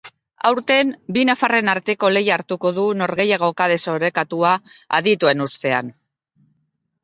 Aurten 0.51 0.93
bi 1.17 1.25
nafarren 1.29 1.69
arteko 1.73 2.11
lehia 2.15 2.33
hartuko 2.39 2.73
du, 2.79 2.87
norgehiagoka 3.03 3.69
desorekatua, 3.75 4.57
adituen 5.01 5.49
ustean. 5.49 5.97